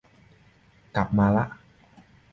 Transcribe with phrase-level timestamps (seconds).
[0.95, 1.45] กลับมาละ